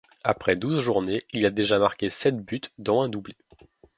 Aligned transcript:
Après 0.23 0.55
douze 0.55 0.79
journées, 0.79 1.21
il 1.31 1.45
a 1.45 1.51
déjà 1.51 1.77
marqué 1.77 2.09
sept 2.09 2.37
buts 2.37 2.61
dont 2.79 3.01
un 3.03 3.07
doublé. 3.07 3.35